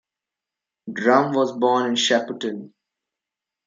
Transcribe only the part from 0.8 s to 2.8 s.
Drum was born in Shepparton.